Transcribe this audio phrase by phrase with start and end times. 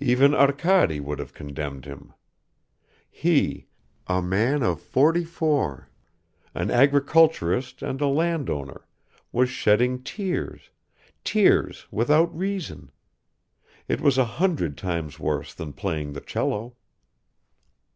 [0.00, 2.12] Even Arkady would have condemned him.
[3.08, 3.68] He,
[4.08, 5.88] a man of forty four,
[6.52, 8.88] an agriculturist and a landowner,
[9.30, 10.70] was shedding tears,
[11.22, 12.90] tears without reason;
[13.86, 16.74] it was a hundred times worse than playing the cello.